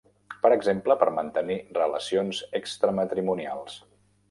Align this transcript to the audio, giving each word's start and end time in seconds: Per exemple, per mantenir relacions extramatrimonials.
Per 0.45 0.49
exemple, 0.53 0.95
per 1.03 1.07
mantenir 1.17 1.59
relacions 1.77 2.41
extramatrimonials. 2.63 3.81